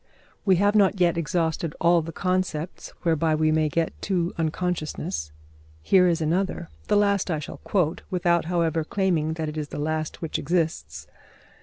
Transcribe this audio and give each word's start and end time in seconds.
We 0.45 0.55
have 0.55 0.73
not 0.73 0.99
yet 0.99 1.15
exhausted 1.15 1.75
all 1.79 2.01
the 2.01 2.11
concepts 2.11 2.89
whereby 3.03 3.35
we 3.35 3.51
may 3.51 3.69
get 3.69 3.93
to 4.01 4.33
unconsciousness. 4.35 5.31
Here 5.83 6.07
is 6.07 6.21
another, 6.21 6.69
the 6.87 6.97
last 6.97 7.29
I 7.29 7.37
shall 7.37 7.57
quote, 7.57 8.01
without, 8.09 8.45
however, 8.45 8.83
claiming 8.83 9.33
that 9.33 9.47
it 9.47 9.57
is 9.59 9.67
the 9.67 9.77
last 9.77 10.19
which 10.19 10.39
exists. 10.39 11.05